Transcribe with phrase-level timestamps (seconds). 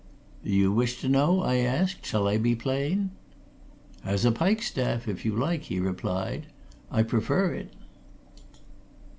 [0.43, 2.07] "You wish to know?" I asked.
[2.07, 3.11] "Shall I be plain?"
[4.03, 6.47] "As a pike staff, if you like," he replied.
[6.89, 7.69] "I prefer it."